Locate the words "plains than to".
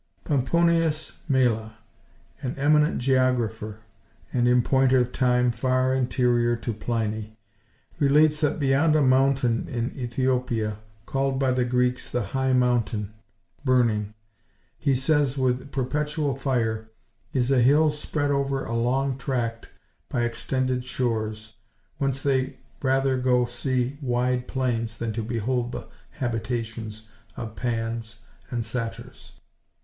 24.47-25.21